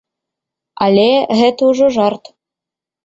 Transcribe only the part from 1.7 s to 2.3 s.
ўжо жарт.